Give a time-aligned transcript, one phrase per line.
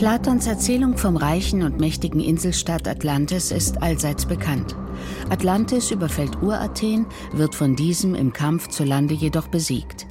[0.00, 4.74] Platons Erzählung vom reichen und mächtigen Inselstaat Atlantis ist allseits bekannt.
[5.28, 7.04] Atlantis überfällt Urathen,
[7.34, 10.06] wird von diesem im Kampf zu Lande jedoch besiegt.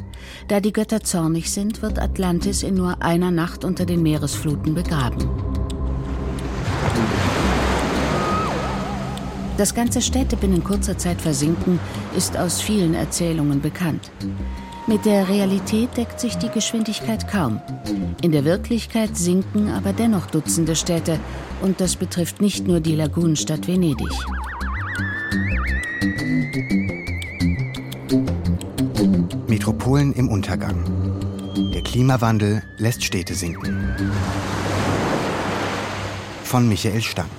[0.48, 5.28] Da die Götter zornig sind, wird Atlantis in nur einer Nacht unter den Meeresfluten begraben.
[9.58, 11.80] Dass ganze Städte binnen kurzer Zeit versinken,
[12.16, 14.12] ist aus vielen Erzählungen bekannt.
[14.90, 17.62] Mit der Realität deckt sich die Geschwindigkeit kaum.
[18.24, 21.20] In der Wirklichkeit sinken aber dennoch Dutzende Städte
[21.62, 24.10] und das betrifft nicht nur die Lagunenstadt Venedig.
[29.48, 30.84] Metropolen im Untergang.
[31.72, 33.96] Der Klimawandel lässt Städte sinken.
[36.44, 37.30] Von Michael Stang.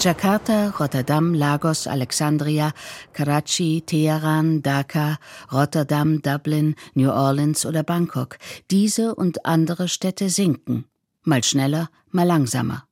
[0.00, 2.72] Jakarta, Rotterdam, Lagos, Alexandria,
[3.12, 5.18] Karachi, Teheran, Dhaka,
[5.50, 8.38] Rotterdam, Dublin, New Orleans oder Bangkok.
[8.70, 10.84] Diese und andere Städte sinken.
[11.24, 12.84] Mal schneller, mal langsamer.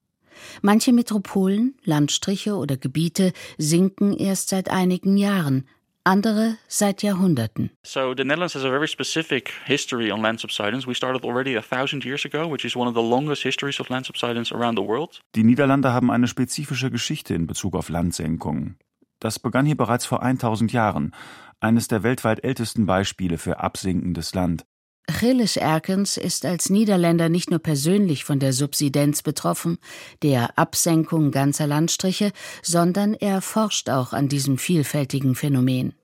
[0.63, 5.69] Manche Metropolen, Landstriche oder Gebiete sinken erst seit einigen Jahren,
[6.07, 7.71] andere seit Jahrhunderten.
[7.85, 10.87] So the Netherlands has a very specific history on land subsidence.
[10.87, 13.89] We started already a thousand years ago, which is one of the longest histories of
[13.89, 15.21] land subsidence around the world.
[15.35, 18.79] Die Niederlande haben eine spezifische Geschichte in Bezug auf Landsenkungen.
[19.19, 21.15] Das begann hier bereits vor 1000 Jahren,
[21.61, 24.65] eines der weltweit ältesten Beispiele für absinkendes Land.
[25.09, 29.79] Gilles Erkens ist als Niederländer nicht nur persönlich von der Subsidenz betroffen,
[30.23, 32.33] der Absenkung ganzer Landstriche,
[32.63, 35.95] sondern er forscht auch an diesem vielfältigen Phänomen.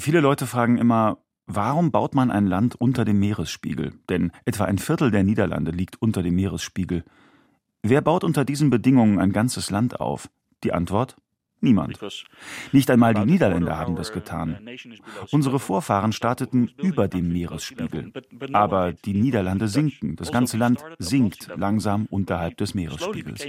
[0.00, 3.92] Viele Leute fragen immer, warum baut man ein Land unter dem Meeresspiegel?
[4.08, 7.04] Denn etwa ein Viertel der Niederlande liegt unter dem Meeresspiegel.
[7.82, 10.28] Wer baut unter diesen Bedingungen ein ganzes Land auf?
[10.64, 11.16] Die Antwort
[11.62, 11.96] Niemand.
[12.72, 14.58] Nicht einmal die Niederländer haben das getan.
[15.30, 18.12] Unsere Vorfahren starteten über dem Meeresspiegel.
[18.52, 20.16] Aber die Niederlande sinken.
[20.16, 23.46] Das ganze Land sinkt langsam unterhalb des Meeresspiegels.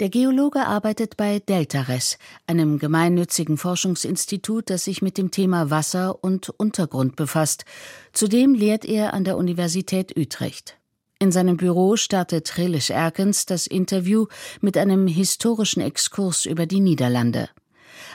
[0.00, 6.50] Der Geologe arbeitet bei Deltares, einem gemeinnützigen Forschungsinstitut, das sich mit dem Thema Wasser und
[6.50, 7.64] Untergrund befasst.
[8.12, 10.77] Zudem lehrt er an der Universität Utrecht.
[11.20, 14.26] In seinem Büro startet Relish Erkens das Interview
[14.60, 17.48] mit einem historischen Exkurs über die Niederlande.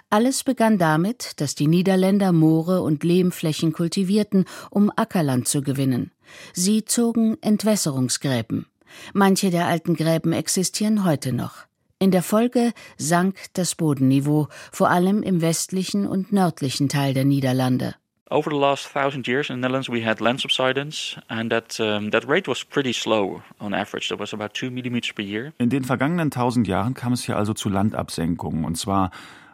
[0.10, 6.12] Alles begann damit, dass die Niederländer Moore und Lehmflächen kultivierten, um Ackerland zu gewinnen.
[6.54, 8.68] Sie zogen Entwässerungsgräben.
[9.14, 11.66] Manche der alten Gräben existieren heute noch.
[12.00, 17.96] In der Folge sank das Bodenniveau, vor allem im westlichen und nördlichen Teil der Niederlande.
[18.32, 22.12] Over the last thousand years in the Netherlands, we had land subsidence, and that um,
[22.12, 24.08] that rate was pretty slow on average.
[24.10, 25.54] That was about two millimeters per year.
[25.58, 29.12] In den vergangenen tausend Jahren kam es hier also zu Landabsenkungen, und zwar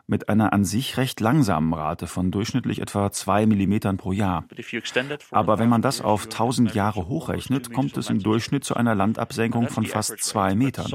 [0.10, 4.46] mit einer an sich recht langsamen Rate von durchschnittlich etwa zwei Millimetern pro Jahr.
[5.32, 9.68] Aber wenn man das auf 1000 Jahre hochrechnet, kommt es im Durchschnitt zu einer Landabsenkung
[9.68, 10.88] von fast zwei Metern.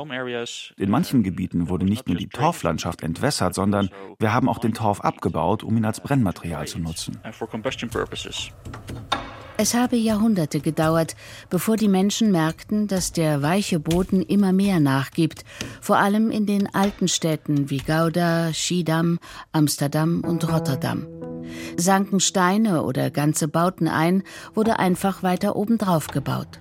[0.76, 3.88] In manchen Gebieten wurde nicht nur die Torflandschaft entwässert, sondern
[4.18, 7.18] wir haben auch den Torf abgebaut, um ihn als Brennmaterial zu nutzen.
[9.56, 11.14] Es habe Jahrhunderte gedauert,
[11.48, 15.44] bevor die Menschen merkten, dass der weiche Boden immer mehr nachgibt,
[15.80, 19.20] vor allem in den alten Städten wie Gouda, Schiedam,
[19.52, 21.06] Amsterdam und Rotterdam.
[21.76, 26.58] Sanken Steine oder ganze Bauten ein, wurde einfach weiter obendrauf gebaut.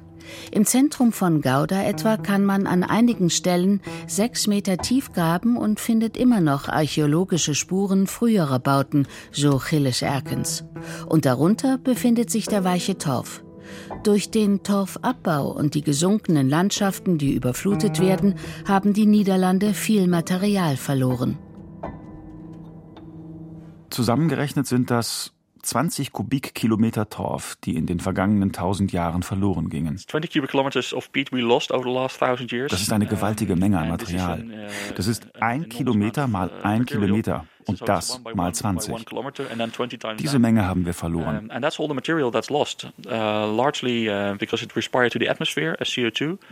[0.51, 5.79] Im Zentrum von Gouda etwa kann man an einigen Stellen sechs Meter tief graben und
[5.79, 10.63] findet immer noch archäologische Spuren früherer Bauten, so Gilles Erkens.
[11.07, 13.43] Und darunter befindet sich der weiche Torf.
[14.03, 18.35] Durch den Torfabbau und die gesunkenen Landschaften, die überflutet werden,
[18.67, 21.37] haben die Niederlande viel Material verloren.
[23.89, 25.32] Zusammengerechnet sind das
[25.63, 29.95] 20 Kubikkilometer Torf, die in den vergangenen tausend Jahren verloren gingen.
[29.95, 30.05] Das
[32.81, 34.43] ist eine gewaltige Menge an Material.
[34.43, 38.93] Uh, das ist ein Kilometer mal ein Kilometer und das mal 20.
[40.19, 41.49] Diese Menge haben wir verloren.
[41.49, 41.53] Uh, uh,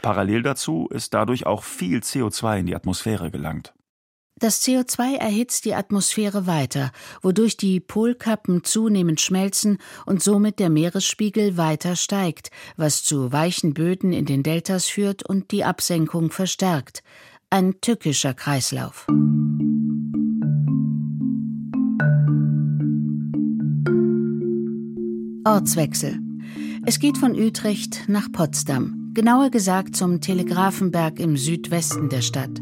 [0.02, 3.74] Parallel dazu ist dadurch auch viel CO2 in die Atmosphäre gelangt.
[4.42, 6.92] Das CO2 erhitzt die Atmosphäre weiter,
[7.22, 9.78] wodurch die Polkappen zunehmend schmelzen
[10.08, 15.52] und somit der Meeresspiegel weiter steigt, was zu weichen Böden in den Deltas führt und
[15.52, 17.04] die Absenkung verstärkt.
[17.52, 19.06] Ein tückischer Kreislauf.
[25.46, 26.18] Ortswechsel.
[26.84, 32.60] Es geht von Utrecht nach Potsdam, genauer gesagt zum Telegrafenberg im Südwesten der Stadt.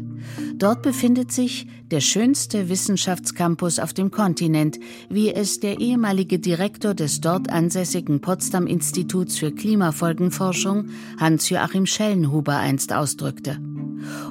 [0.54, 4.78] Dort befindet sich der schönste Wissenschaftscampus auf dem Kontinent,
[5.08, 12.92] wie es der ehemalige Direktor des dort ansässigen Potsdam Instituts für Klimafolgenforschung, Hans-Joachim Schellenhuber, einst
[12.92, 13.58] ausdrückte.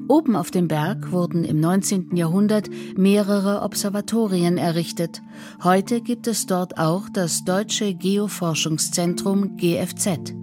[0.07, 2.15] Oben auf dem Berg wurden im 19.
[2.15, 5.21] Jahrhundert mehrere Observatorien errichtet.
[5.63, 10.33] Heute gibt es dort auch das Deutsche Geoforschungszentrum GFZ.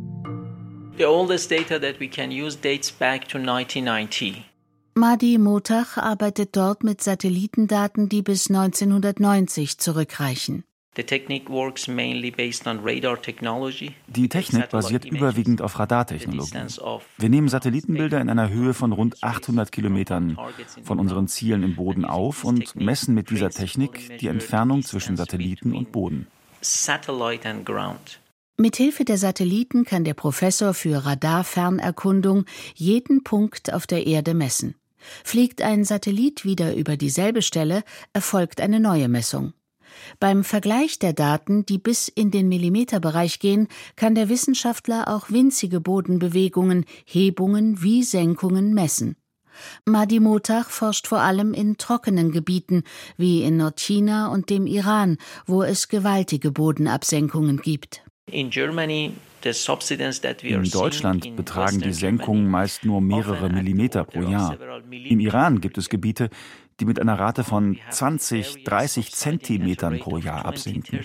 [0.98, 4.55] The oldest data that we can use dates back to 1990.
[4.98, 10.64] Madi Motach arbeitet dort mit Satellitendaten, die bis 1990 zurückreichen.
[10.96, 11.50] Die Technik
[14.70, 16.56] basiert überwiegend auf Radartechnologie.
[17.18, 20.38] Wir nehmen Satellitenbilder in einer Höhe von rund 800 Kilometern
[20.82, 25.74] von unseren Zielen im Boden auf und messen mit dieser Technik die Entfernung zwischen Satelliten
[25.74, 26.26] und Boden.
[28.56, 34.74] Mithilfe der Satelliten kann der Professor für Radarfernerkundung jeden Punkt auf der Erde messen.
[35.24, 39.52] Fliegt ein Satellit wieder über dieselbe Stelle, erfolgt eine neue Messung.
[40.20, 45.80] Beim Vergleich der Daten, die bis in den Millimeterbereich gehen, kann der Wissenschaftler auch winzige
[45.80, 49.16] Bodenbewegungen, Hebungen wie Senkungen messen.
[49.84, 52.82] Madi Motach forscht vor allem in trockenen Gebieten
[53.16, 55.16] wie in Nordchina und dem Iran,
[55.46, 58.02] wo es gewaltige Bodenabsenkungen gibt.
[58.30, 58.50] In
[60.70, 64.56] Deutschland betragen die Senkungen meist nur mehrere Millimeter pro Jahr.
[64.90, 66.30] Im Iran gibt es Gebiete,
[66.80, 71.00] die mit einer Rate von 20, 30 Zentimetern pro Jahr absinken.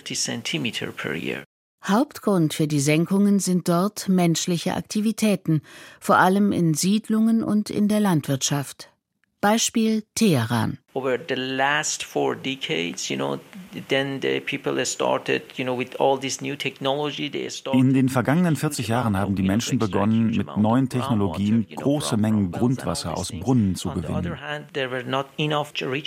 [1.83, 5.61] Hauptgrund für die Senkungen sind dort menschliche Aktivitäten,
[5.99, 8.91] vor allem in Siedlungen und in der Landwirtschaft.
[9.39, 10.77] Beispiel Teheran.
[10.93, 13.39] Over the last four decades, you know,
[13.87, 17.79] then the people started, you know, with all this new technology, they started.
[17.79, 23.17] In den vergangenen 40 Jahren haben die Menschen begonnen, mit neuen Technologien große Mengen Grundwasser
[23.17, 24.37] aus Brunnen zu gewinnen.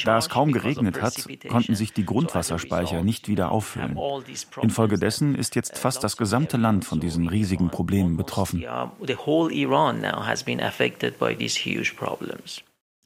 [0.05, 1.15] Da es kaum geregnet hat,
[1.49, 3.99] konnten sich die Grundwasserspeicher nicht wieder auffüllen.
[4.61, 8.63] Infolgedessen ist jetzt fast das gesamte Land von diesen riesigen Problemen betroffen.
[9.07, 12.63] The whole Iran now has been affected by these huge problems.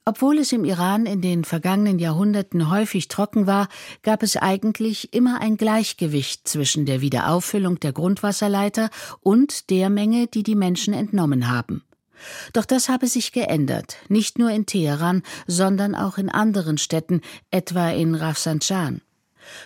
[0.09, 3.69] Obwohl es im Iran in den vergangenen Jahrhunderten häufig trocken war,
[4.03, 8.89] gab es eigentlich immer ein Gleichgewicht zwischen der Wiederauffüllung der Grundwasserleiter
[9.21, 11.85] und der Menge, die die Menschen entnommen haben.
[12.55, 17.21] Doch das habe sich geändert, nicht nur in Teheran, sondern auch in anderen Städten,
[17.51, 19.03] etwa in Rafsanjan.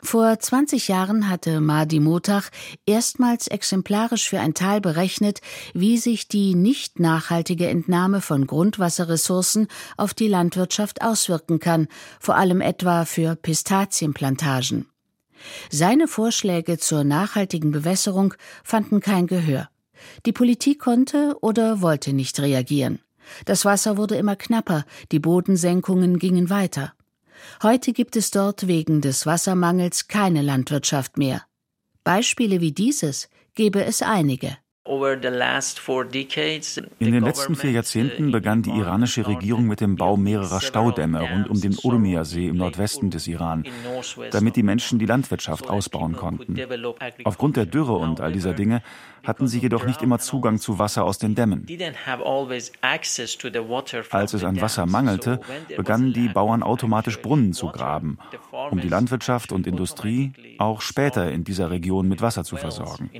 [0.02, 2.50] Vor 20 Jahren hatte Mahdi Motach
[2.86, 5.40] erstmals exemplarisch für ein Tal berechnet,
[5.74, 11.88] wie sich die nicht nachhaltige Entnahme von Grundwasserressourcen auf die Landwirtschaft auswirken kann,
[12.20, 14.86] vor allem etwa für Pistazienplantagen.
[15.70, 19.68] Seine Vorschläge zur nachhaltigen Bewässerung fanden kein Gehör.
[20.26, 23.00] Die Politik konnte oder wollte nicht reagieren.
[23.44, 26.92] Das Wasser wurde immer knapper, die Bodensenkungen gingen weiter.
[27.62, 31.42] Heute gibt es dort wegen des Wassermangels keine Landwirtschaft mehr.
[32.04, 34.56] Beispiele wie dieses gäbe es einige.
[36.98, 41.20] In den letzten vier Jahrzehnten uh, begann die iranische Regierung mit dem Bau mehrerer Staudämme
[41.20, 43.64] rund um den Urmia-See im Nordwesten des Iran,
[44.32, 46.56] damit die Menschen die Landwirtschaft ausbauen konnten.
[47.22, 48.82] Aufgrund der Dürre und all dieser Dinge
[49.24, 51.66] hatten sie jedoch nicht immer Zugang zu Wasser aus den Dämmen.
[54.10, 55.40] Als es an Wasser mangelte,
[55.76, 58.18] begannen die Bauern automatisch Brunnen zu graben,
[58.70, 63.10] um die Landwirtschaft und Industrie auch später in dieser Region mit Wasser zu versorgen.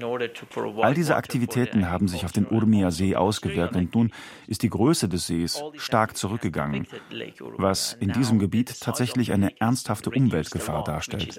[0.80, 4.12] All diese Aktivitäten haben sich auf den Urmia-See ausgewirkt und nun
[4.46, 6.86] ist die Größe des Sees stark zurückgegangen,
[7.56, 11.38] was in diesem Gebiet tatsächlich eine ernsthafte Umweltgefahr darstellt.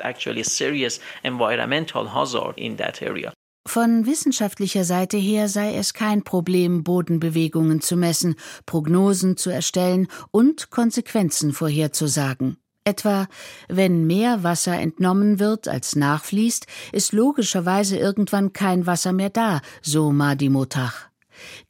[3.65, 10.69] Von wissenschaftlicher Seite her sei es kein Problem, Bodenbewegungen zu messen, Prognosen zu erstellen und
[10.69, 12.57] Konsequenzen vorherzusagen.
[12.83, 13.27] Etwa,
[13.69, 20.11] wenn mehr Wasser entnommen wird, als nachfließt, ist logischerweise irgendwann kein Wasser mehr da, so
[20.11, 21.07] Madi Motach.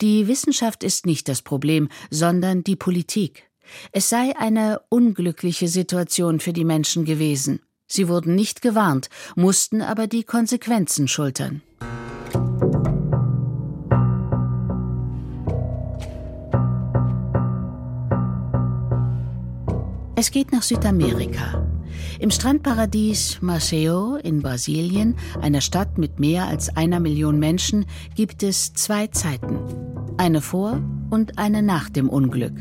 [0.02, 3.50] Die Wissenschaft ist nicht das Problem, sondern die Politik.
[3.92, 7.62] Es sei eine unglückliche Situation für die Menschen gewesen.
[7.88, 11.62] Sie wurden nicht gewarnt, mussten aber die Konsequenzen schultern.
[20.24, 21.68] Es geht nach Südamerika.
[22.18, 28.74] Im Strandparadies Maceo in Brasilien, einer Stadt mit mehr als einer Million Menschen, gibt es
[28.74, 29.60] zwei Zeiten.
[30.16, 32.54] Eine vor und eine nach dem Unglück.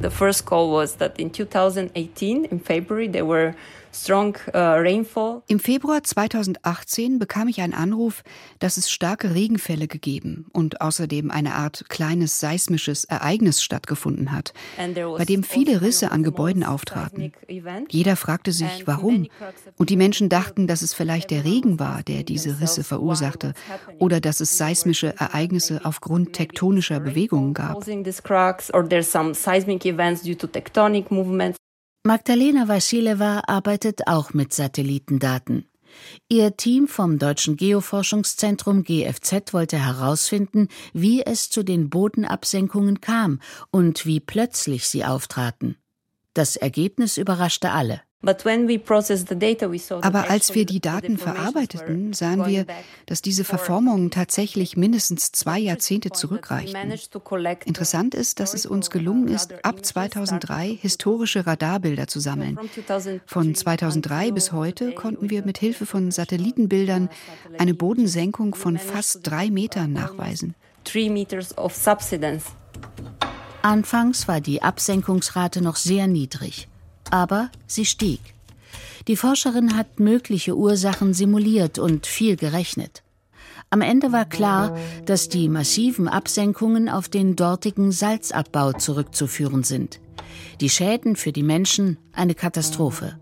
[0.00, 3.56] The first call was that in 2018, in February, there were
[4.54, 8.22] Uh, Im Februar 2018 bekam ich einen Anruf,
[8.58, 15.24] dass es starke Regenfälle gegeben und außerdem eine Art kleines seismisches Ereignis stattgefunden hat, bei
[15.24, 17.32] dem viele also Risse an Gebäuden auftraten.
[17.88, 19.28] Jeder fragte sich, warum.
[19.76, 23.54] Und die Menschen dachten, dass es vielleicht der Regen war, der diese Risse verursachte,
[23.98, 27.84] oder dass es seismische Ereignisse aufgrund tektonischer Bewegungen gab.
[32.06, 35.64] Magdalena Wasileva arbeitet auch mit Satellitendaten.
[36.28, 44.04] Ihr Team vom Deutschen Geoforschungszentrum GFZ wollte herausfinden, wie es zu den Bodenabsenkungen kam und
[44.04, 45.78] wie plötzlich sie auftraten.
[46.34, 48.02] Das Ergebnis überraschte alle.
[50.00, 52.66] Aber als wir die Daten verarbeiteten, sahen wir,
[53.06, 56.92] dass diese Verformungen tatsächlich mindestens zwei Jahrzehnte zurückreichten.
[57.64, 62.58] Interessant ist, dass es uns gelungen ist, ab 2003 historische Radarbilder zu sammeln.
[63.26, 67.08] Von 2003 bis heute konnten wir mit Hilfe von Satellitenbildern
[67.58, 70.54] eine Bodensenkung von fast drei Metern nachweisen.
[73.62, 76.68] Anfangs war die Absenkungsrate noch sehr niedrig
[77.10, 78.20] aber sie stieg.
[79.06, 83.02] Die Forscherin hat mögliche Ursachen simuliert und viel gerechnet.
[83.70, 90.00] Am Ende war klar, dass die massiven Absenkungen auf den dortigen Salzabbau zurückzuführen sind.
[90.60, 93.18] Die Schäden für die Menschen eine Katastrophe.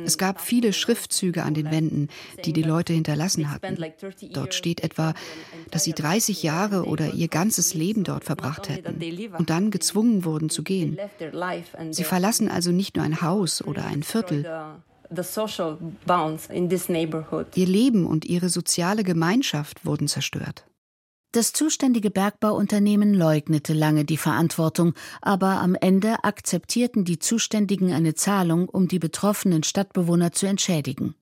[0.05, 2.09] Es gab viele Schriftzüge an den Wänden,
[2.43, 3.77] die die Leute hinterlassen hatten.
[4.33, 5.13] Dort steht etwa,
[5.71, 8.99] dass sie 30 Jahre oder ihr ganzes Leben dort verbracht hätten
[9.37, 10.97] und dann gezwungen wurden zu gehen.
[11.91, 14.45] Sie verlassen also nicht nur ein Haus oder ein Viertel.
[17.55, 20.65] Ihr Leben und ihre soziale Gemeinschaft wurden zerstört.
[21.35, 28.69] Das zuständige Bergbauunternehmen leugnete lange die Verantwortung, aber am Ende akzeptierten die Zuständigen eine Zahlung,
[28.69, 31.13] um die betroffenen Stadtbewohner zu entschädigen.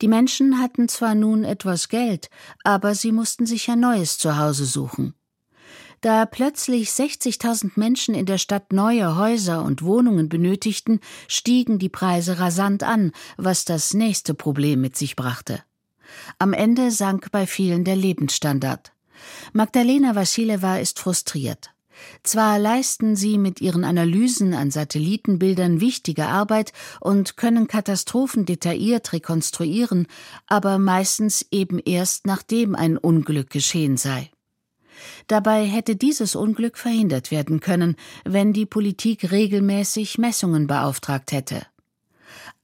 [0.00, 2.30] Die Menschen hatten zwar nun etwas Geld,
[2.64, 5.12] aber sie mussten sich ein neues Zuhause suchen.
[6.00, 12.38] Da plötzlich 60.000 Menschen in der Stadt neue Häuser und Wohnungen benötigten, stiegen die Preise
[12.38, 15.62] rasant an, was das nächste Problem mit sich brachte.
[16.38, 18.95] Am Ende sank bei vielen der Lebensstandard.
[19.52, 21.70] Magdalena Wasileva ist frustriert.
[22.22, 30.06] Zwar leisten sie mit ihren Analysen an Satellitenbildern wichtige Arbeit und können Katastrophen detailliert rekonstruieren,
[30.46, 34.30] aber meistens eben erst nachdem ein Unglück geschehen sei.
[35.26, 41.66] Dabei hätte dieses Unglück verhindert werden können, wenn die Politik regelmäßig Messungen beauftragt hätte.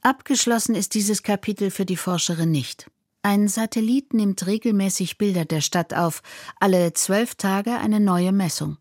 [0.00, 2.90] Abgeschlossen ist dieses Kapitel für die Forscherin nicht.
[3.24, 6.22] Ein Satellit nimmt regelmäßig Bilder der Stadt auf,
[6.58, 8.78] alle zwölf Tage eine neue Messung.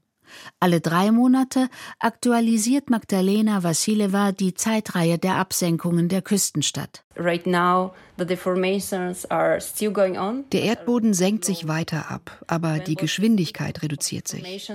[0.59, 1.69] Alle drei Monate
[1.99, 7.03] aktualisiert Magdalena Vassileva die Zeitreihe der Absenkungen der Küstenstadt.
[7.17, 10.45] Right now, the deformations are still going on.
[10.51, 14.71] Der Erdboden senkt sich weiter ab, aber die Geschwindigkeit reduziert sich.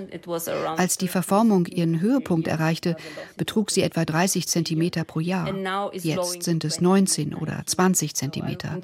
[0.76, 2.96] Als die Verformung ihren Höhepunkt erreichte,
[3.36, 5.48] betrug sie etwa 30 Zentimeter pro Jahr.
[5.94, 8.78] Jetzt sind es 19 oder 20 Zentimeter.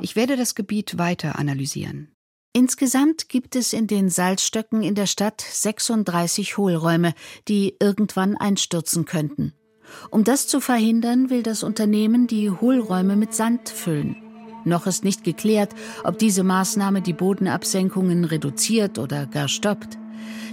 [0.00, 2.08] Ich werde das Gebiet weiter analysieren.
[2.54, 7.14] Insgesamt gibt es in den Salzstöcken in der Stadt 36 Hohlräume,
[7.48, 9.54] die irgendwann einstürzen könnten.
[10.10, 14.16] Um das zu verhindern, will das Unternehmen die Hohlräume mit Sand füllen.
[14.64, 19.98] Noch ist nicht geklärt, ob diese Maßnahme die Bodenabsenkungen reduziert oder gar stoppt.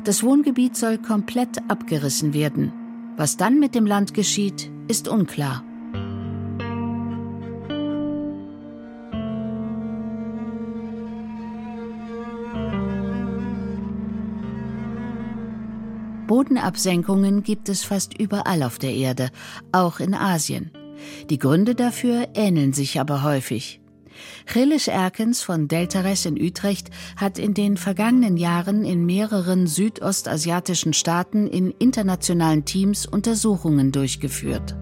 [0.05, 2.71] Das Wohngebiet soll komplett abgerissen werden.
[3.17, 5.63] Was dann mit dem Land geschieht, ist unklar.
[16.29, 19.31] Bodenabsenkungen gibt es fast überall auf der Erde,
[19.71, 20.69] auch in Asien.
[21.31, 23.81] Die Gründe dafür ähneln sich aber häufig.
[24.45, 31.47] Gilles Erkens von Deltares in Utrecht hat in den vergangenen Jahren in mehreren südostasiatischen Staaten
[31.47, 34.75] in internationalen Teams Untersuchungen durchgeführt.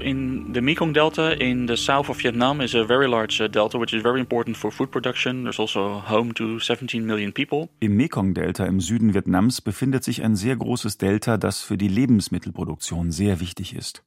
[0.00, 3.78] In the Mekong Delta in the south of Vietnam is a very large uh, delta
[3.78, 5.44] which is very important for food production.
[5.44, 7.68] There's also home to 17 million people.
[7.80, 11.88] Im Mekong Delta im Süden Vietnams befindet sich ein sehr großes Delta, das für die
[11.88, 14.02] Lebensmittelproduktion sehr wichtig ist.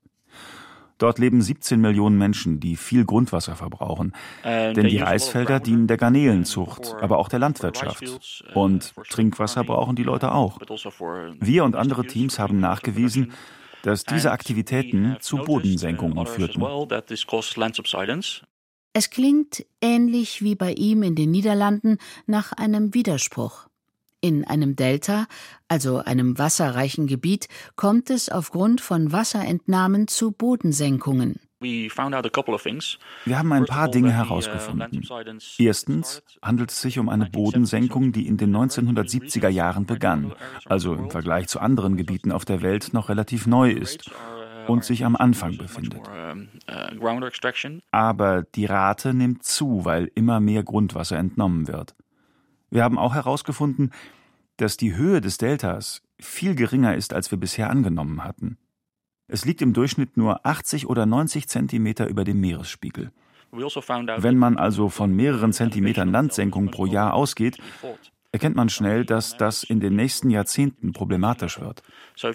[0.97, 4.13] Dort leben 17 Millionen Menschen, die viel Grundwasser verbrauchen.
[4.43, 8.03] Denn die Reisfelder dienen der Garnelenzucht, aber auch der Landwirtschaft.
[8.55, 10.59] Uh, und Trinkwasser brauchen die Leute auch.
[10.67, 10.89] Also
[11.39, 13.31] Wir und andere Teams haben nachgewiesen,
[13.83, 16.61] dass diese Aktivitäten zu Bodensenkungen führten.
[18.93, 23.67] Es klingt ähnlich wie bei ihm in den Niederlanden nach einem Widerspruch.
[24.19, 25.27] In einem Delta,
[25.67, 31.39] also einem wasserreichen Gebiet, kommt es aufgrund von Wasserentnahmen zu Bodensenkungen.
[33.25, 35.07] Wir haben ein paar Dinge uh, herausgefunden.
[35.57, 40.33] Erstens handelt es sich um eine Bodensenkung, die in den 1970er Jahren begann,
[40.65, 44.83] also im Vergleich zu anderen Gebieten auf der Welt noch relativ neu ist uh, und
[44.83, 46.07] sich am Anfang befindet.
[46.07, 46.45] Uh,
[47.91, 51.95] Aber die Rate nimmt zu, weil immer mehr Grundwasser entnommen wird.
[52.69, 53.91] Wir haben auch herausgefunden,
[54.57, 58.57] dass die Höhe des Deltas viel geringer ist, als wir bisher angenommen hatten.
[59.27, 63.11] Es liegt im Durchschnitt nur 80 oder 90 Zentimeter über dem Meeresspiegel.
[63.51, 63.81] Also
[64.23, 67.57] Wenn man also von mehreren Zentimetern Landsenkung pro Jahr ausgeht,
[68.31, 71.81] erkennt man schnell, dass das in den nächsten Jahrzehnten problematisch wird.
[72.15, 72.33] Uh,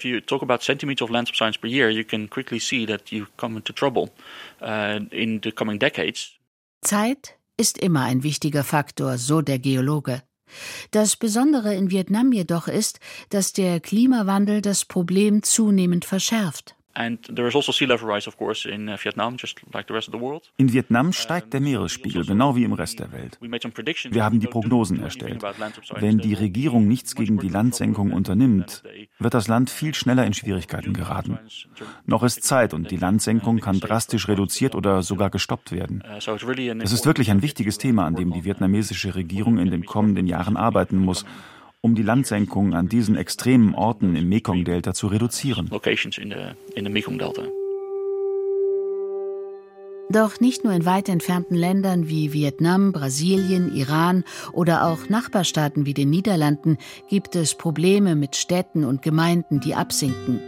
[6.81, 10.23] Zeit ist immer ein wichtiger Faktor, so der Geologe.
[10.91, 13.01] Das Besondere in Vietnam jedoch ist,
[13.31, 16.77] dass der Klimawandel das Problem zunehmend verschärft.
[16.95, 17.33] Also
[20.57, 23.39] in Vietnam steigt der Meeresspiegel, also genau wie im Rest der Welt.
[23.41, 25.43] Wir haben die Prognosen erstellt.
[25.97, 28.83] Wenn die Regierung nichts gegen die Landsenkung unternimmt,
[29.19, 31.39] wird das Land viel schneller in Schwierigkeiten geraten.
[32.07, 36.03] Noch ist Zeit und die Landsenkung kann drastisch reduziert oder sogar gestoppt werden.
[36.07, 40.27] Uh, es ist wirklich ein wichtiges Thema, an dem die vietnamesische Regierung in den kommenden
[40.27, 41.25] Jahren arbeiten muss
[41.83, 45.69] um die Landsenkung an diesen extremen Orten im Mekong-Delta zu reduzieren.
[50.09, 55.95] Doch nicht nur in weit entfernten Ländern wie Vietnam, Brasilien, Iran oder auch Nachbarstaaten wie
[55.95, 60.41] den Niederlanden gibt es Probleme mit Städten und Gemeinden, die absinken.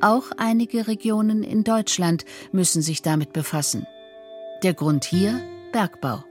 [0.00, 3.86] Auch einige Regionen in Deutschland müssen sich damit befassen.
[4.64, 5.40] Der Grund hier
[5.70, 6.24] Bergbau.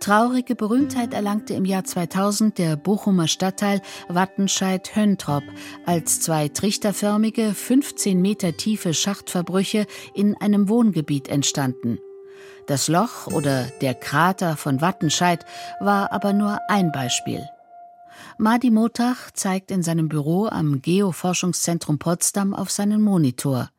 [0.00, 5.42] Traurige Berühmtheit erlangte im Jahr 2000 der Bochumer Stadtteil Wattenscheid-Höntrop,
[5.84, 11.98] als zwei trichterförmige, 15 Meter tiefe Schachtverbrüche in einem Wohngebiet entstanden.
[12.66, 15.44] Das Loch oder der Krater von Wattenscheid
[15.80, 17.44] war aber nur ein Beispiel.
[18.38, 23.70] Madi Motach zeigt in seinem Büro am Geoforschungszentrum Potsdam auf seinen Monitor.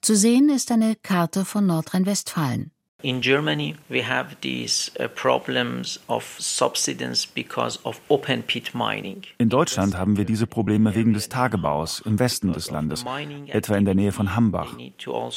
[0.00, 2.72] Zu sehen ist eine Karte von Nordrhein-Westfalen.
[3.02, 9.22] In Germany, we have these uh, problems of subsidence because of open pit mining.
[9.38, 13.04] In Deutschland haben wir diese Probleme wegen des Tagebaus im Westen des Landes,
[13.46, 14.76] etwa in der Nähe von Hambach.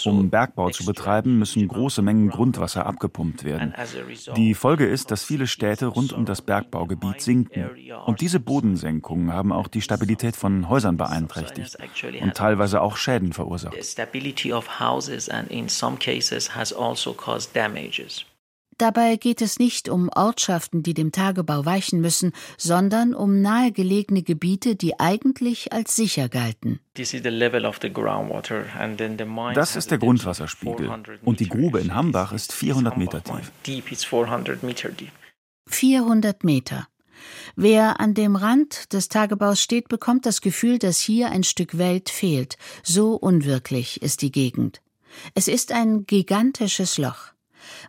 [0.06, 3.74] Um Bergbau zu betreiben, müssen große Mengen Grundwasser abgepumpt werden.
[4.36, 7.70] Die Folge ist, dass viele Städte rund um das Bergbaugebiet sinken.
[8.06, 11.78] Und diese Bodensenkungen haben auch die Stabilität von Häusern beeinträchtigt
[12.22, 13.76] und teilweise auch Schäden verursacht.
[17.54, 18.26] Damages.
[18.78, 24.76] Dabei geht es nicht um Ortschaften, die dem Tagebau weichen müssen, sondern um nahegelegene Gebiete,
[24.76, 26.80] die eigentlich als sicher galten.
[26.96, 27.24] Das ist
[29.92, 30.90] der Grundwasserspiegel.
[31.24, 33.52] Und die Grube in Hambach ist 400 Meter tief.
[35.68, 36.88] 400 Meter.
[37.56, 42.10] Wer an dem Rand des Tagebaus steht, bekommt das Gefühl, dass hier ein Stück Welt
[42.10, 42.58] fehlt.
[42.82, 44.82] So unwirklich ist die Gegend.
[45.36, 47.33] Es ist ein gigantisches Loch.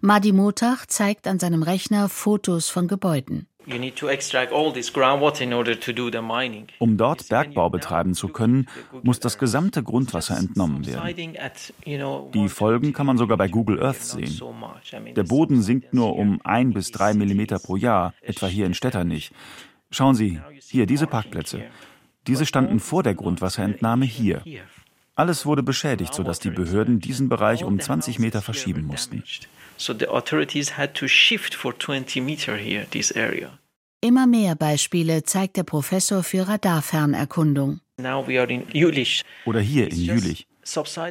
[0.01, 3.47] Madi Motach zeigt an seinem Rechner Fotos von Gebäuden.
[6.79, 8.69] Um dort Bergbau betreiben zu können,
[9.03, 11.35] muss das gesamte Grundwasser entnommen werden.
[12.35, 14.41] Die Folgen kann man sogar bei Google Earth sehen.
[15.17, 19.33] Der Boden sinkt nur um ein bis drei Millimeter pro Jahr, etwa hier in Stetternich.
[19.91, 21.63] Schauen Sie, hier diese Parkplätze.
[22.27, 24.43] Diese standen vor der Grundwasserentnahme hier.
[25.15, 29.23] Alles wurde beschädigt, sodass die Behörden diesen Bereich um 20 Meter verschieben mussten.
[34.01, 37.81] Immer mehr Beispiele zeigt der Professor für Radarfernerkundung.
[39.47, 40.47] Oder hier in Jülich.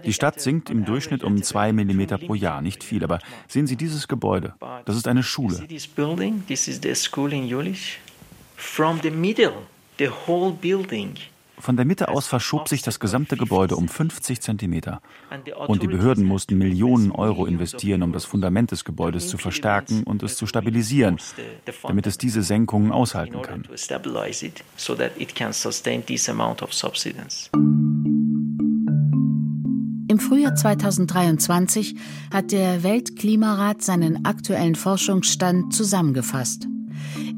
[0.04, 3.76] Die Stadt sinkt im Durchschnitt um zwei Millimeter pro Jahr, nicht viel, aber sehen Sie
[3.76, 4.56] dieses Gebäude.
[4.86, 5.66] Das ist eine Schule.
[8.56, 9.54] From the middle,
[10.00, 11.16] the whole building
[11.60, 15.02] von der Mitte aus verschob sich das gesamte Gebäude um 50 Zentimeter.
[15.68, 20.24] Und die Behörden mussten Millionen Euro investieren, um das Fundament des Gebäudes zu verstärken und
[20.24, 21.18] es zu stabilisieren,
[21.84, 23.64] damit es diese Senkungen aushalten kann.
[30.10, 31.96] Im Frühjahr 2023
[32.32, 36.68] hat der Weltklimarat seinen aktuellen Forschungsstand zusammengefasst.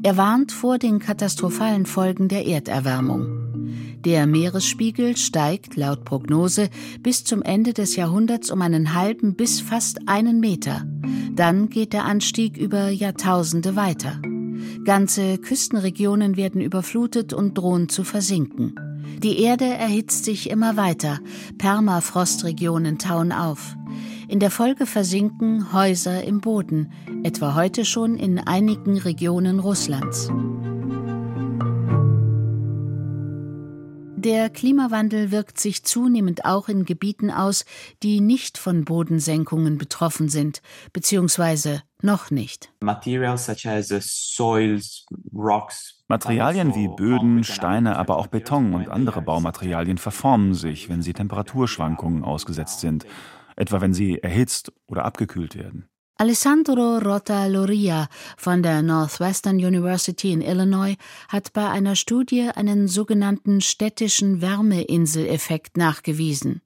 [0.02, 3.45] Er warnt vor den katastrophalen Folgen der Erderwärmung.
[4.06, 9.98] Der Meeresspiegel steigt laut Prognose bis zum Ende des Jahrhunderts um einen halben bis fast
[10.06, 10.86] einen Meter.
[11.32, 14.22] Dann geht der Anstieg über Jahrtausende weiter.
[14.84, 18.76] Ganze Küstenregionen werden überflutet und drohen zu versinken.
[19.24, 21.18] Die Erde erhitzt sich immer weiter,
[21.58, 23.74] Permafrostregionen tauen auf.
[24.28, 26.92] In der Folge versinken Häuser im Boden,
[27.24, 30.30] etwa heute schon in einigen Regionen Russlands.
[34.26, 37.64] Der Klimawandel wirkt sich zunehmend auch in Gebieten aus,
[38.02, 40.62] die nicht von Bodensenkungen betroffen sind,
[40.92, 42.72] beziehungsweise noch nicht.
[46.08, 52.24] Materialien wie Böden, Steine, aber auch Beton und andere Baumaterialien verformen sich, wenn sie Temperaturschwankungen
[52.24, 53.06] ausgesetzt sind,
[53.54, 55.88] etwa wenn sie erhitzt oder abgekühlt werden.
[56.18, 60.96] Alessandro Rota Loria von der Northwestern University in Illinois
[61.28, 66.62] hat bei einer Studie einen sogenannten städtischen Wärmeinseleffekt nachgewiesen.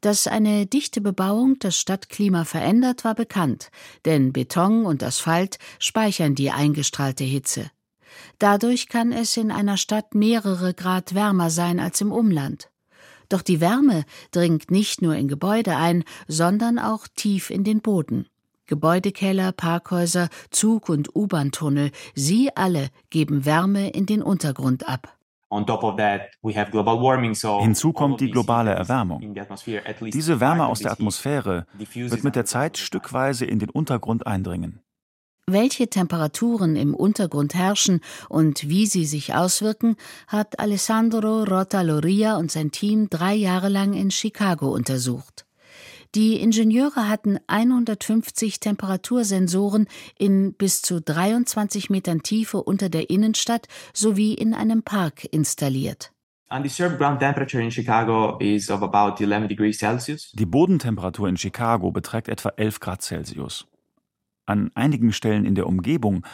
[0.00, 3.70] Dass eine dichte Bebauung das Stadtklima verändert, war bekannt,
[4.04, 7.70] denn Beton und Asphalt speichern die eingestrahlte Hitze.
[8.40, 12.68] Dadurch kann es in einer Stadt mehrere Grad wärmer sein als im Umland.
[13.28, 18.26] Doch die Wärme dringt nicht nur in Gebäude ein, sondern auch tief in den Boden.
[18.66, 25.16] Gebäudekeller, Parkhäuser, Zug- und U-Bahn-Tunnel, sie alle geben Wärme in den Untergrund ab.
[25.48, 25.78] Hinzu
[27.92, 29.34] kommt die globale Erwärmung.
[30.12, 34.80] Diese Wärme aus der Atmosphäre wird mit der Zeit stückweise in den Untergrund eindringen.
[35.48, 39.94] Welche Temperaturen im Untergrund herrschen und wie sie sich auswirken,
[40.26, 45.45] hat Alessandro Rottaloria und sein Team drei Jahre lang in Chicago untersucht.
[46.14, 49.86] Die Ingenieure hatten 150 Temperatursensoren
[50.18, 56.12] in bis zu 23 Metern Tiefe unter der Innenstadt sowie in einem Park installiert.
[60.34, 63.66] Die Bodentemperatur in Chicago beträgt etwa 11 Grad Celsius.
[64.46, 66.24] An einigen Stellen in der Umgebung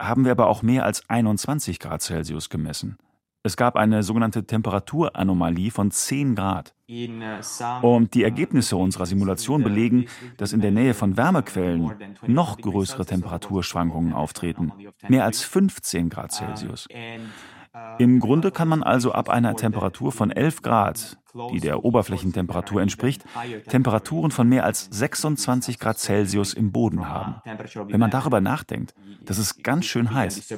[0.00, 2.98] haben wir aber auch mehr als 21 Grad Celsius gemessen.
[3.44, 6.74] Es gab eine sogenannte Temperaturanomalie von 10 Grad.
[7.82, 10.06] Und die Ergebnisse unserer Simulation belegen,
[10.38, 14.72] dass in der Nähe von Wärmequellen noch größere Temperaturschwankungen auftreten,
[15.08, 16.88] mehr als 15 Grad Celsius.
[17.98, 21.18] Im Grunde kann man also ab einer Temperatur von 11 Grad,
[21.52, 23.24] die der Oberflächentemperatur entspricht,
[23.68, 27.36] Temperaturen von mehr als 26 Grad Celsius im Boden haben.
[27.44, 30.48] Wenn man darüber nachdenkt, das ist ganz schön heiß.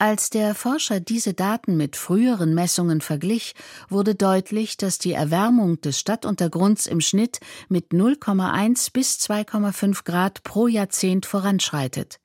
[0.00, 3.56] Als der Forscher diese Daten mit früheren Messungen verglich,
[3.88, 10.68] wurde deutlich, dass die Erwärmung des Stadtuntergrunds im Schnitt mit 0,1 bis 2,5 Grad pro
[10.68, 12.20] Jahrzehnt voranschreitet.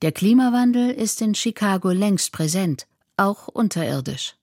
[0.00, 4.36] Der Klimawandel ist in Chicago längst präsent, auch unterirdisch.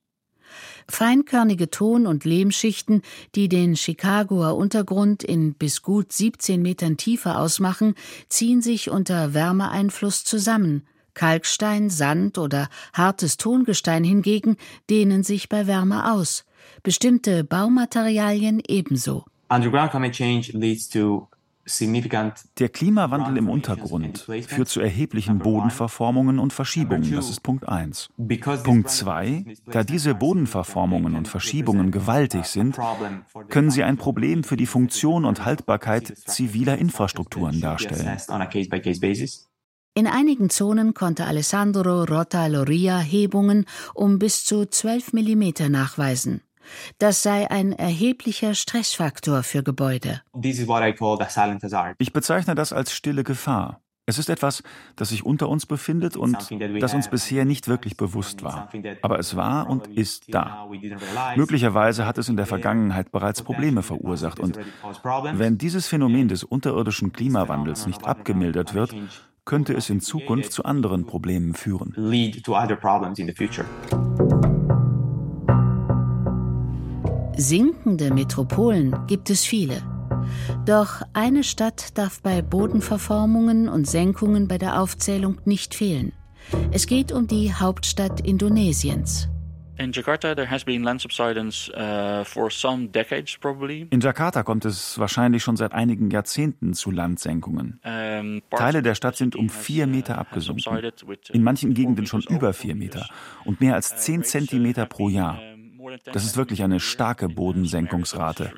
[0.90, 3.04] Feinkörnige Ton- und Lehmschichten,
[3.36, 7.96] die den Chicagoer Untergrund in bis gut 17 Metern Tiefe ausmachen,
[8.28, 10.86] ziehen sich unter Wärmeeinfluss zusammen.
[11.15, 14.58] Kalkstein, Sand oder hartes Tongestein hingegen
[14.89, 16.45] dehnen sich bei Wärme aus.
[16.84, 19.25] Bestimmte Baumaterialien ebenso.
[22.60, 27.12] Der Klimawandel im Untergrund führt zu erheblichen Bodenverformungen und Verschiebungen.
[27.12, 28.10] Das ist Punkt 1.
[28.63, 29.45] Punkt 2.
[29.71, 32.78] Da diese Bodenverformungen und Verschiebungen gewaltig sind,
[33.49, 38.19] können sie ein Problem für die Funktion und Haltbarkeit ziviler Infrastrukturen darstellen.
[39.98, 46.42] In einigen Zonen konnte Alessandro Rota Loria Hebungen um bis zu 12 mm nachweisen.
[46.98, 50.22] Das sei ein erheblicher Stressfaktor für Gebäude.
[51.98, 53.80] Ich bezeichne das als stille Gefahr.
[54.06, 54.64] Es ist etwas,
[54.98, 56.38] das sich unter uns befindet und
[56.82, 58.70] das uns bisher nicht wirklich bewusst war.
[59.02, 60.70] Aber es war und ist da.
[61.38, 64.42] Möglicherweise hat es in der Vergangenheit bereits Probleme verursacht.
[64.42, 64.60] Und
[65.34, 68.94] wenn dieses Phänomen des unterirdischen Klimawandels nicht abgemildert wird,
[69.46, 71.94] könnte es in Zukunft zu anderen Problemen führen.
[77.38, 79.82] Sinkende Metropolen gibt es viele.
[80.66, 86.14] Doch eine Stadt darf bei Bodenverformungen und Senkungen bei der Aufzählung nicht fehlen.
[86.72, 89.30] Es geht um die Hauptstadt Indonesiens.
[89.78, 93.88] In Jakarta there has been land subsidence uh, for some decades probably.
[93.90, 97.80] In Jakarta kommt es wahrscheinlich schon seit einigen Jahrzehnten zu Landsenkungen.
[97.84, 100.92] Um, Teile der Stadt sind um vier Meter uh, abgesunken,
[101.32, 103.08] in manchen Gegenden schon über vier Meter
[103.44, 105.40] und mehr als zehn Zentimeter pro Jahr.
[106.06, 108.52] Das ist wirklich eine starke Bodensenkungsrate.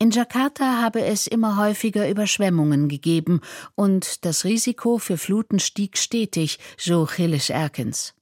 [0.00, 3.40] In Jakarta habe es immer häufiger Überschwemmungen gegeben
[3.74, 8.14] und das Risiko für Fluten stieg stetig, so Chiles Erkens.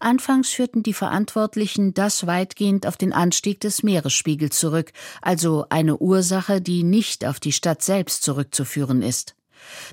[0.00, 6.60] Anfangs führten die Verantwortlichen das weitgehend auf den Anstieg des Meeresspiegels zurück, also eine Ursache,
[6.60, 9.34] die nicht auf die Stadt selbst zurückzuführen ist.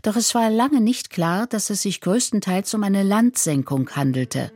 [0.03, 4.51] Doch es war lange nicht klar, dass es sich größtenteils um eine Landsenkung handelte.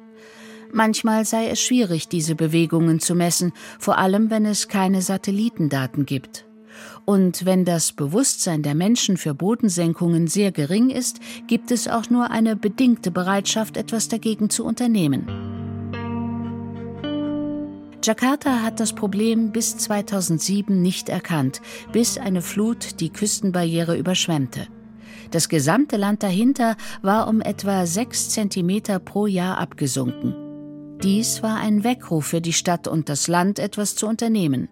[0.71, 6.45] Manchmal sei es schwierig, diese Bewegungen zu messen, vor allem wenn es keine Satellitendaten gibt.
[7.10, 12.30] Und wenn das Bewusstsein der Menschen für Bodensenkungen sehr gering ist, gibt es auch nur
[12.30, 15.26] eine bedingte Bereitschaft, etwas dagegen zu unternehmen.
[18.04, 24.67] Jakarta hat das Problem bis 2007 nicht erkannt, bis eine Flut die Küstenbarriere überschwemmte.
[25.32, 30.36] Das gesamte Land dahinter war um etwa sechs Zentimeter pro Jahr abgesunken.
[31.02, 34.69] Dies war ein Weckruf für die Stadt und das Land, etwas zu unternehmen.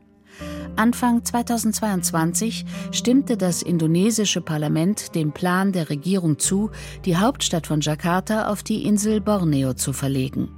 [0.76, 6.72] Anfang 2022 stimmte das indonesische Parlament dem Plan der Regierung zu,
[7.06, 10.50] die Hauptstadt von Jakarta auf die Insel Borneo zu verlegen.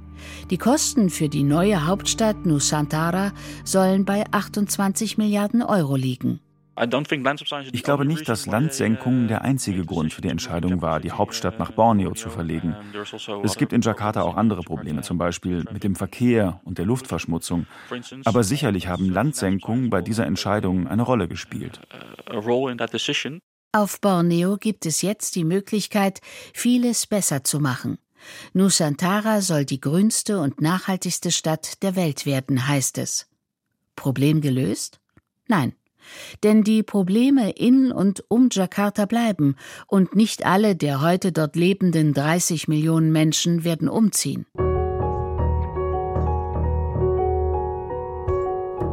[0.50, 3.32] Die Kosten für die neue Hauptstadt Nusantara
[3.64, 6.40] sollen bei 28 Milliarden Euro liegen.
[7.72, 11.72] Ich glaube nicht, dass Landsenkung der einzige Grund für die Entscheidung war, die Hauptstadt nach
[11.72, 12.74] Borneo zu verlegen.
[12.94, 16.86] Also es gibt in Jakarta auch andere Probleme, zum Beispiel mit dem Verkehr und der
[16.86, 17.66] Luftverschmutzung.
[18.24, 21.80] Aber sicherlich haben Landsenkungen bei dieser Entscheidung eine Rolle gespielt.
[23.72, 26.20] Auf Borneo gibt es jetzt die Möglichkeit,
[26.54, 27.98] vieles besser zu machen.
[28.52, 33.28] Nusantara soll die grünste und nachhaltigste Stadt der Welt werden, heißt es.
[33.96, 35.00] Problem gelöst?
[35.46, 35.74] Nein.
[36.42, 42.14] Denn die Probleme in und um Jakarta bleiben und nicht alle der heute dort lebenden
[42.14, 44.46] 30 Millionen Menschen werden umziehen.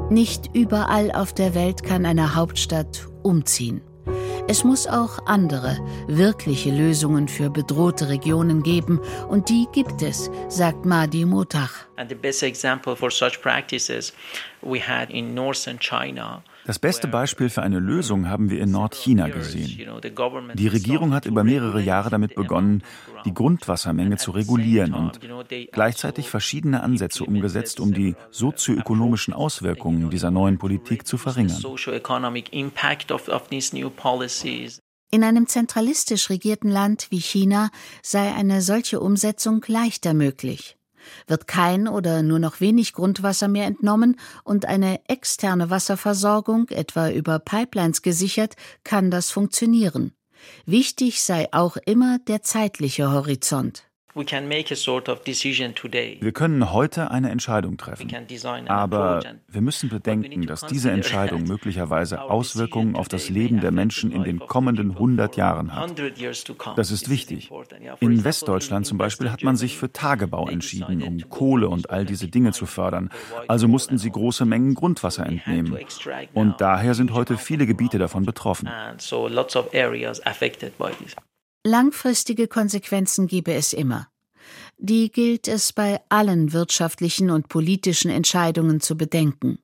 [0.10, 3.82] Nicht überall auf der Welt kann eine Hauptstadt umziehen.
[4.50, 5.78] Es muss auch andere,
[6.08, 11.86] wirkliche Lösungen für bedrohte Regionen geben, und die gibt es, sagt Mahdi Motach.
[11.98, 14.14] And the best example for such practices
[14.62, 16.42] we had in northern China.
[16.68, 19.90] Das beste Beispiel für eine Lösung haben wir in Nordchina gesehen.
[20.54, 22.84] Die Regierung hat über mehrere Jahre damit begonnen,
[23.26, 25.20] die Grundwassermenge zu regulieren und
[25.72, 31.64] gleichzeitig verschiedene Ansätze umgesetzt, um die sozioökonomischen Auswirkungen dieser neuen Politik zu verringern.
[35.10, 37.70] In einem zentralistisch regierten Land wie China
[38.04, 40.77] sei eine solche Umsetzung leichter möglich.
[41.28, 47.40] Wird kein oder nur noch wenig Grundwasser mehr entnommen und eine externe Wasserversorgung etwa über
[47.40, 50.14] Pipelines gesichert, kann das funktionieren.
[50.66, 53.87] Wichtig sei auch immer der zeitliche Horizont.
[56.20, 58.12] Wir können heute eine Entscheidung treffen,
[58.68, 64.24] aber wir müssen bedenken, dass diese Entscheidung möglicherweise Auswirkungen auf das Leben der Menschen in
[64.24, 65.94] den kommenden 100 Jahren hat.
[66.76, 67.52] Das ist wichtig.
[68.00, 72.28] In Westdeutschland zum Beispiel hat man sich für Tagebau entschieden, um Kohle und all diese
[72.28, 73.10] Dinge zu fördern.
[73.48, 75.78] Also mussten sie große Mengen Grundwasser entnehmen.
[76.34, 78.70] Und daher sind heute viele Gebiete davon betroffen.
[81.68, 84.08] Langfristige Konsequenzen gebe es immer.
[84.78, 89.60] Die gilt es bei allen wirtschaftlichen und politischen Entscheidungen zu bedenken.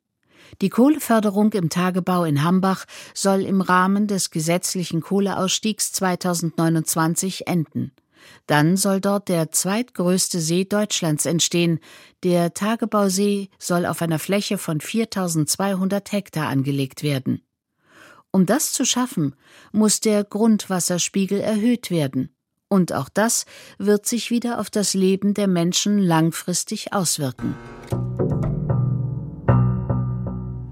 [0.61, 7.93] Die Kohleförderung im Tagebau in Hambach soll im Rahmen des gesetzlichen Kohleausstiegs 2029 enden.
[8.47, 11.79] Dann soll dort der zweitgrößte See Deutschlands entstehen.
[12.23, 17.43] Der Tagebausee soll auf einer Fläche von 4200 Hektar angelegt werden.
[18.35, 19.35] Um das zu schaffen,
[19.71, 22.35] muss der Grundwasserspiegel erhöht werden.
[22.67, 23.45] Und auch das
[23.77, 27.55] wird sich wieder auf das Leben der Menschen langfristig auswirken.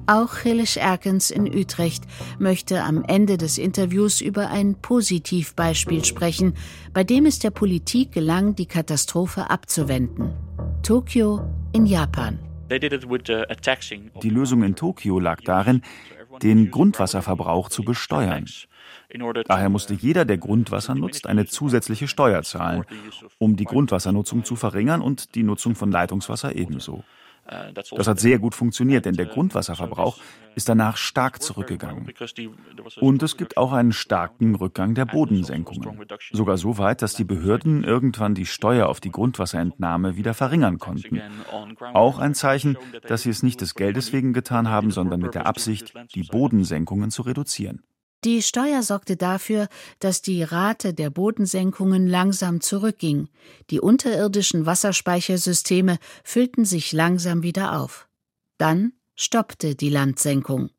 [0.07, 2.05] Auch Hilisch Erkens in Utrecht
[2.39, 6.55] möchte am Ende des Interviews über ein Positivbeispiel sprechen,
[6.93, 10.33] bei dem es der Politik gelang, die Katastrophe abzuwenden.
[10.81, 12.39] Tokio in Japan.
[12.71, 15.83] Die Lösung in Tokio lag darin,
[16.43, 18.45] den Grundwasserverbrauch zu besteuern.
[19.45, 22.85] Daher musste jeder, der Grundwasser nutzt, eine zusätzliche Steuer zahlen,
[23.39, 27.03] um die Grundwassernutzung zu verringern und die Nutzung von Leitungswasser ebenso.
[27.73, 30.17] Das hat sehr gut funktioniert, denn der Grundwasserverbrauch
[30.55, 32.07] ist danach stark zurückgegangen.
[32.99, 36.05] Und es gibt auch einen starken Rückgang der Bodensenkungen.
[36.31, 41.21] Sogar so weit, dass die Behörden irgendwann die Steuer auf die Grundwasserentnahme wieder verringern konnten.
[41.93, 45.45] Auch ein Zeichen, dass sie es nicht des Geldes wegen getan haben, sondern mit der
[45.45, 47.83] Absicht, die Bodensenkungen zu reduzieren.
[48.23, 49.67] Die Steuer sorgte dafür,
[49.99, 53.29] dass die Rate der Bodensenkungen langsam zurückging.
[53.71, 58.07] Die unterirdischen Wasserspeichersysteme füllten sich langsam wieder auf.
[58.59, 60.69] Dann stoppte die Landsenkung.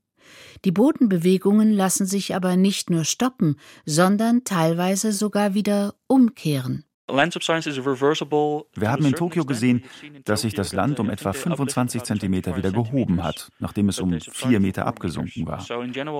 [0.64, 6.84] Die Bodenbewegungen lassen sich aber nicht nur stoppen, sondern teilweise sogar wieder umkehren.
[7.08, 9.82] Wir haben in Tokio gesehen,
[10.24, 14.60] dass sich das Land um etwa 25 Zentimeter wieder gehoben hat, nachdem es um vier
[14.60, 15.66] Meter abgesunken war.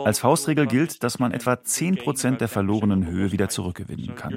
[0.05, 4.37] Als Faustregel gilt, dass man etwa 10 Prozent der verlorenen Höhe wieder zurückgewinnen kann.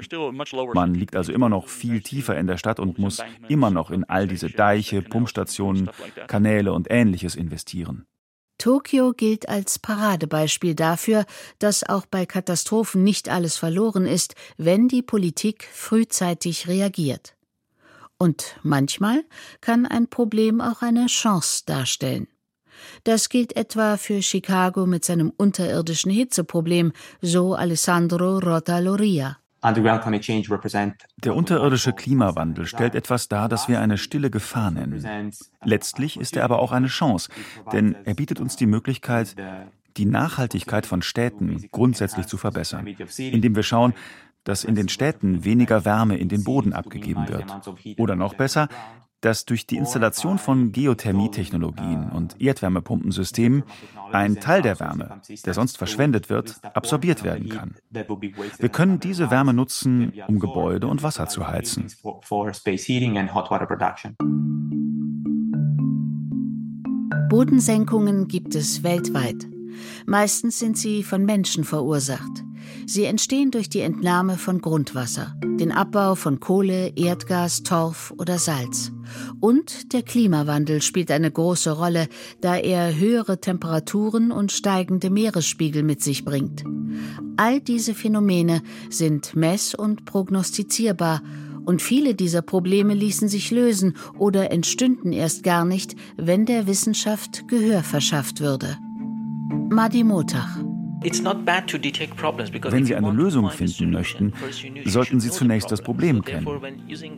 [0.74, 4.04] Man liegt also immer noch viel tiefer in der Stadt und muss immer noch in
[4.04, 5.90] all diese Deiche, Pumpstationen,
[6.26, 8.06] Kanäle und ähnliches investieren.
[8.58, 11.26] Tokio gilt als Paradebeispiel dafür,
[11.58, 17.36] dass auch bei Katastrophen nicht alles verloren ist, wenn die Politik frühzeitig reagiert.
[18.18, 19.24] Und manchmal
[19.60, 22.28] kann ein Problem auch eine Chance darstellen.
[23.04, 29.38] Das gilt etwa für Chicago mit seinem unterirdischen Hitzeproblem, so Alessandro Rotta-Loria.
[29.62, 35.32] Der unterirdische Klimawandel stellt etwas dar, das wir eine stille Gefahr nennen.
[35.64, 37.30] Letztlich ist er aber auch eine Chance,
[37.72, 39.34] denn er bietet uns die Möglichkeit,
[39.96, 42.86] die Nachhaltigkeit von Städten grundsätzlich zu verbessern,
[43.18, 43.94] indem wir schauen,
[44.44, 47.46] dass in den Städten weniger Wärme in den Boden abgegeben wird.
[47.98, 48.68] Oder noch besser,
[49.26, 53.64] dass durch die Installation von Geothermietechnologien und Erdwärmepumpensystemen
[54.12, 57.74] ein Teil der Wärme, der sonst verschwendet wird, absorbiert werden kann.
[57.90, 61.90] Wir können diese Wärme nutzen, um Gebäude und Wasser zu heizen.
[67.28, 69.48] Bodensenkungen gibt es weltweit.
[70.06, 72.44] Meistens sind sie von Menschen verursacht.
[72.86, 78.92] Sie entstehen durch die Entnahme von Grundwasser, den Abbau von Kohle, Erdgas, Torf oder Salz.
[79.40, 82.08] Und der Klimawandel spielt eine große Rolle,
[82.40, 86.64] da er höhere Temperaturen und steigende Meeresspiegel mit sich bringt.
[87.36, 91.22] All diese Phänomene sind mess- und prognostizierbar
[91.64, 97.48] und viele dieser Probleme ließen sich lösen oder entstünden erst gar nicht, wenn der Wissenschaft
[97.48, 98.78] Gehör verschafft würde.
[99.68, 100.58] Madi Motach
[101.02, 104.32] wenn Sie eine Lösung finden möchten,
[104.84, 106.46] sollten Sie zunächst das Problem kennen.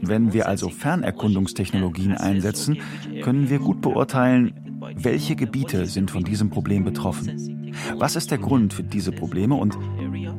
[0.00, 2.78] Wenn wir also Fernerkundungstechnologien einsetzen,
[3.22, 4.52] können wir gut beurteilen,
[4.96, 7.72] welche Gebiete sind von diesem Problem betroffen.
[7.96, 9.76] Was ist der Grund für diese Probleme und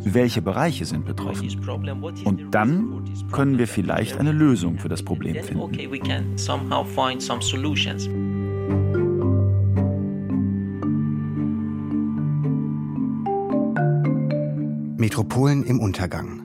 [0.04, 1.50] welche Bereiche sind betroffen?
[2.26, 5.72] Und dann können wir vielleicht eine Lösung für das Problem finden.
[15.00, 16.42] Metropolen im Untergang.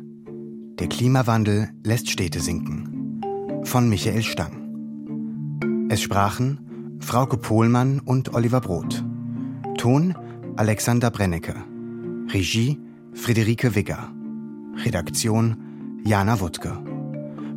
[0.78, 3.20] Der Klimawandel lässt Städte sinken.
[3.64, 5.88] Von Michael Stang.
[5.90, 9.04] Es sprachen Frauke Pohlmann und Oliver Brot.
[9.76, 10.14] Ton
[10.54, 11.56] Alexander Brennecke.
[12.28, 12.78] Regie
[13.12, 14.12] Friederike Wigger.
[14.84, 16.78] Redaktion Jana Wuttke.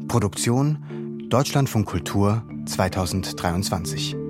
[0.07, 4.26] Produktion Deutschlandfunk Kultur 2023.